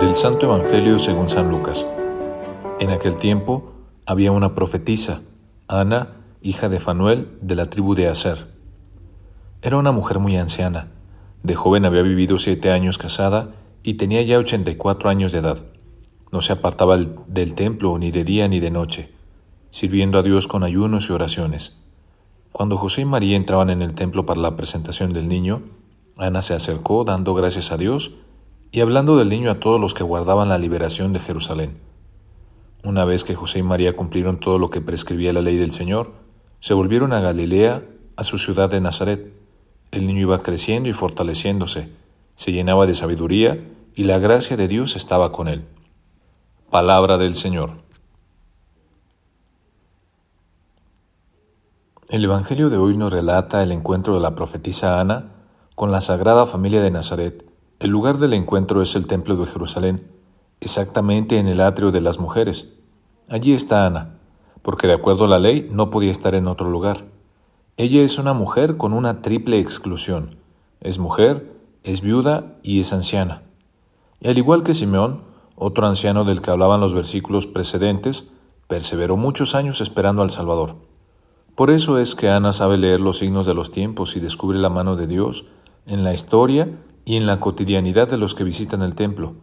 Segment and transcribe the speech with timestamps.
[0.00, 1.84] Del Santo Evangelio según San Lucas.
[2.80, 3.74] En aquel tiempo
[4.06, 5.20] había una profetisa,
[5.66, 8.46] Ana, hija de Fanuel, de la tribu de Aser.
[9.60, 10.92] Era una mujer muy anciana.
[11.42, 13.50] De joven había vivido siete años casada
[13.82, 15.62] y tenía ya ochenta y cuatro años de edad.
[16.32, 19.12] No se apartaba del templo ni de día ni de noche,
[19.68, 21.84] sirviendo a Dios con ayunos y oraciones.
[22.58, 25.62] Cuando José y María entraban en el templo para la presentación del niño,
[26.16, 28.16] Ana se acercó dando gracias a Dios
[28.72, 31.78] y hablando del niño a todos los que guardaban la liberación de Jerusalén.
[32.82, 36.14] Una vez que José y María cumplieron todo lo que prescribía la ley del Señor,
[36.58, 37.84] se volvieron a Galilea,
[38.16, 39.32] a su ciudad de Nazaret.
[39.92, 41.90] El niño iba creciendo y fortaleciéndose,
[42.34, 45.62] se llenaba de sabiduría y la gracia de Dios estaba con él.
[46.72, 47.84] Palabra del Señor.
[52.10, 55.26] El Evangelio de hoy nos relata el encuentro de la profetisa Ana
[55.74, 57.44] con la Sagrada Familia de Nazaret.
[57.80, 60.10] El lugar del encuentro es el Templo de Jerusalén,
[60.62, 62.72] exactamente en el atrio de las mujeres.
[63.28, 64.20] Allí está Ana,
[64.62, 67.04] porque de acuerdo a la ley no podía estar en otro lugar.
[67.76, 70.38] Ella es una mujer con una triple exclusión.
[70.80, 73.42] Es mujer, es viuda y es anciana.
[74.18, 75.24] Y al igual que Simeón,
[75.56, 78.30] otro anciano del que hablaban los versículos precedentes,
[78.66, 80.88] perseveró muchos años esperando al Salvador.
[81.58, 84.68] Por eso es que Ana sabe leer los signos de los tiempos y descubre la
[84.68, 85.46] mano de Dios
[85.86, 86.68] en la historia
[87.04, 89.34] y en la cotidianidad de los que visitan el templo.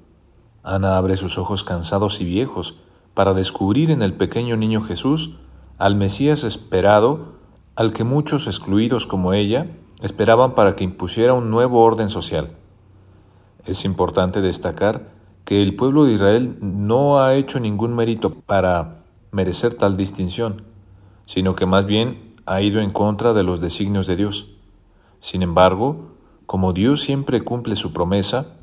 [0.64, 2.80] Ana abre sus ojos cansados y viejos
[3.14, 5.40] para descubrir en el pequeño niño Jesús
[5.78, 7.34] al Mesías esperado,
[7.76, 9.68] al que muchos excluidos como ella
[10.02, 12.52] esperaban para que impusiera un nuevo orden social.
[13.66, 15.10] Es importante destacar
[15.44, 20.75] que el pueblo de Israel no ha hecho ningún mérito para merecer tal distinción,
[21.26, 24.54] sino que más bien ha ido en contra de los designios de Dios.
[25.20, 26.12] Sin embargo,
[26.46, 28.56] como Dios siempre cumple su promesa,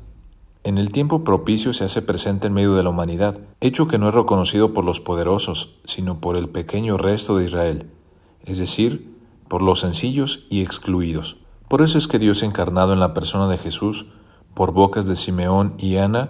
[0.63, 4.07] en el tiempo propicio se hace presente en medio de la humanidad, hecho que no
[4.07, 7.89] es reconocido por los poderosos, sino por el pequeño resto de Israel,
[8.45, 9.13] es decir,
[9.49, 11.35] por los sencillos y excluidos.
[11.67, 14.05] Por eso es que Dios encarnado en la persona de Jesús,
[14.53, 16.29] por bocas de Simeón y Ana,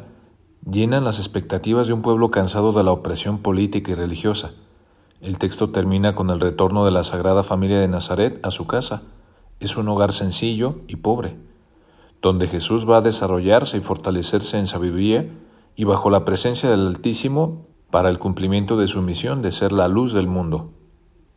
[0.67, 4.53] llenan las expectativas de un pueblo cansado de la opresión política y religiosa.
[5.23, 9.03] El texto termina con el retorno de la Sagrada Familia de Nazaret a su casa,
[9.61, 11.37] es un hogar sencillo y pobre,
[12.21, 15.29] donde Jesús va a desarrollarse y fortalecerse en sabiduría
[15.77, 19.87] y bajo la presencia del Altísimo para el cumplimiento de su misión de ser la
[19.87, 20.71] luz del mundo.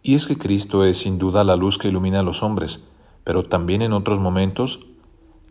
[0.03, 2.89] Y es que Cristo es sin duda la luz que ilumina a los hombres,
[3.23, 4.81] pero también en otros momentos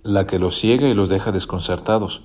[0.03, 2.23] la que los ciega y los deja desconcertados.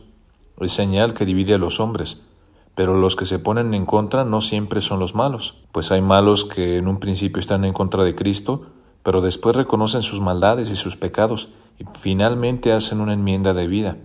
[0.59, 2.27] Es señal que divide a los hombres,
[2.75, 6.45] pero los que se ponen en contra no siempre son los malos, pues hay malos
[6.45, 8.67] que en un principio están en contra de Cristo,
[9.03, 11.49] pero después reconocen sus maldades y sus pecados
[11.79, 13.97] y finalmente hacen una enmienda de vida.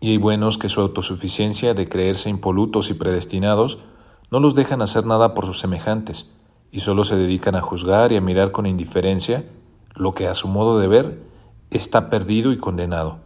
[0.00, 3.78] Y hay buenos que su autosuficiencia de creerse impolutos y predestinados
[4.30, 6.34] no los dejan hacer nada por sus semejantes
[6.70, 9.46] y solo se dedican a juzgar y a mirar con indiferencia
[9.94, 11.22] lo que a su modo de ver
[11.70, 13.18] está perdido y condenado,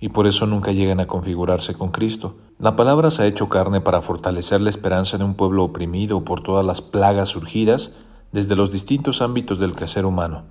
[0.00, 2.36] y por eso nunca llegan a configurarse con Cristo.
[2.58, 6.42] La palabra se ha hecho carne para fortalecer la esperanza de un pueblo oprimido por
[6.42, 7.96] todas las plagas surgidas
[8.32, 10.44] desde los distintos ámbitos del quehacer humano,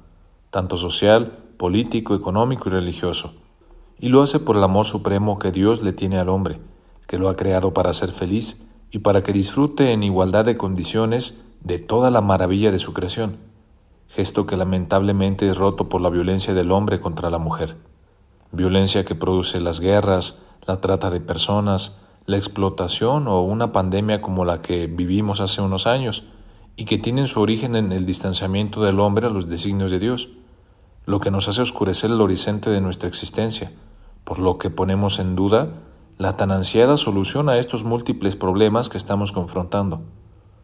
[0.49, 3.35] tanto social, político, económico y religioso,
[3.99, 6.59] y lo hace por el amor supremo que Dios le tiene al hombre,
[7.07, 11.39] que lo ha creado para ser feliz y para que disfrute en igualdad de condiciones
[11.61, 13.37] de toda la maravilla de su creación,
[14.07, 17.77] gesto que lamentablemente es roto por la violencia del hombre contra la mujer,
[18.51, 24.45] violencia que produce las guerras, la trata de personas, la explotación o una pandemia como
[24.45, 26.25] la que vivimos hace unos años,
[26.75, 30.29] y que tienen su origen en el distanciamiento del hombre a los designios de Dios,
[31.05, 33.71] lo que nos hace oscurecer el horizonte de nuestra existencia,
[34.23, 35.69] por lo que ponemos en duda
[36.17, 40.01] la tan ansiada solución a estos múltiples problemas que estamos confrontando.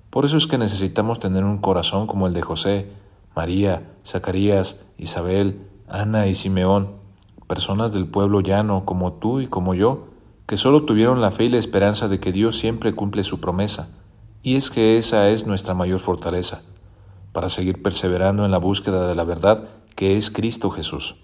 [0.10, 2.92] Por eso es que necesitamos tener un corazón como el de José,
[3.36, 7.03] María, Zacarías, Isabel, Ana y Simeón,
[7.54, 10.08] personas del pueblo llano como tú y como yo,
[10.48, 13.90] que solo tuvieron la fe y la esperanza de que Dios siempre cumple su promesa,
[14.42, 16.64] y es que esa es nuestra mayor fortaleza,
[17.32, 21.18] para seguir perseverando en la búsqueda de la verdad que es Cristo Jesús.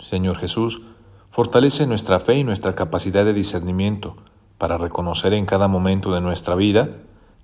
[0.00, 0.82] Señor Jesús,
[1.30, 4.16] fortalece nuestra fe y nuestra capacidad de discernimiento
[4.58, 6.96] para reconocer en cada momento de nuestra vida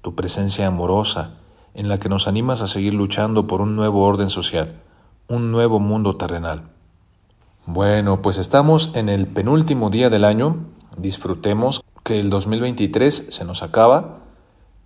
[0.03, 1.39] tu presencia amorosa
[1.75, 4.83] en la que nos animas a seguir luchando por un nuevo orden social,
[5.29, 6.74] un nuevo mundo terrenal.
[7.67, 10.67] Bueno, pues estamos en el penúltimo día del año,
[10.99, 14.19] disfrutemos que el 2023 se nos acaba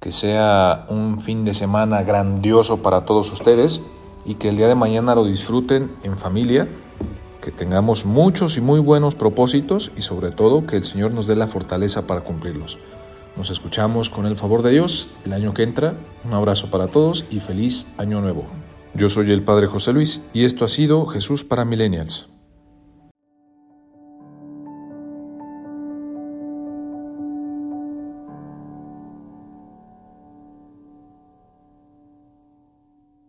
[0.01, 3.81] que sea un fin de semana grandioso para todos ustedes
[4.25, 6.69] y que el día de mañana lo disfruten en familia
[7.41, 11.35] que tengamos muchos y muy buenos propósitos y sobre todo que el Señor nos dé
[11.35, 12.79] la fortaleza para cumplirlos.
[13.37, 15.95] Nos escuchamos con el favor de Dios el año que entra.
[16.25, 18.45] Un abrazo para todos y feliz año nuevo.
[18.95, 22.29] Yo soy el Padre José Luis y esto ha sido Jesús para Millennials.